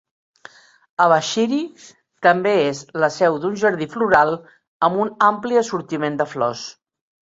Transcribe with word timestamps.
Abashiri 1.05 1.59
també 2.29 2.55
és 2.71 2.81
la 3.05 3.11
seu 3.19 3.39
d'un 3.45 3.63
jardí 3.67 3.91
floral 3.95 4.37
amb 4.91 5.07
un 5.07 5.17
ampli 5.33 5.65
assortiment 5.67 6.23
de 6.25 6.33
flors. 6.37 6.71